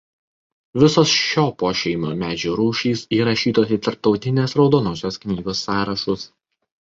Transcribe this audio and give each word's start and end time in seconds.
Visos 0.83 1.11
šio 1.17 1.43
pošeimio 1.63 2.13
medžių 2.21 2.53
rūšys 2.61 3.03
įrašytos 3.19 3.75
į 3.77 3.79
Tarptautinės 3.89 4.57
raudonosios 4.61 5.23
knygos 5.27 5.61
sąrašus. 5.69 6.27